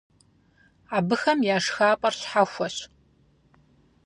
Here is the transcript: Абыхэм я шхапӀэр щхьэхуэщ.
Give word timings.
Абыхэм 0.97 1.39
я 1.55 1.57
шхапӀэр 1.63 2.13
щхьэхуэщ. 2.19 2.75